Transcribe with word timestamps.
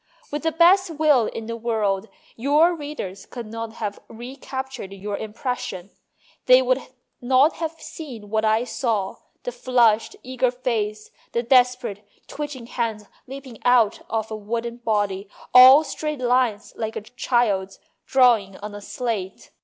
With 0.31 0.41
the 0.41 0.51
best 0.51 0.89
will 0.89 1.27
in 1.27 1.45
the 1.45 1.55
world, 1.55 2.09
your 2.35 2.73
readers 2.73 3.27
could 3.27 3.45
not 3.45 3.73
have 3.73 3.99
recaptured 4.07 4.93
your 4.93 5.15
impression. 5.15 5.91
They 6.47 6.63
would 6.63 6.79
not 7.21 7.57
have 7.57 7.73
seen 7.79 8.31
what 8.31 8.43
I 8.43 8.63
saw: 8.63 9.17
the 9.43 9.51
flushed, 9.51 10.15
eager 10.23 10.49
face, 10.49 11.11
the 11.33 11.43
desperate, 11.43 12.03
twitching 12.25 12.65
hands, 12.65 13.03
leaping 13.27 13.59
out 13.63 14.01
of 14.09 14.31
a 14.31 14.35
wooden 14.35 14.77
body, 14.77 15.29
all 15.53 15.83
straight 15.83 16.17
lines 16.19 16.73
like 16.75 16.95
a 16.95 17.01
child's 17.01 17.77
drawing 18.07 18.57
on 18.57 18.73
a 18.73 18.81
slate. 18.81 19.51